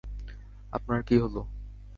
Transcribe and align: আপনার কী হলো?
আপনার 0.71 0.99
কী 1.03 1.15
হলো? 1.17 1.41